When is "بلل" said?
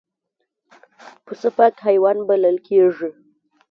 2.27-2.57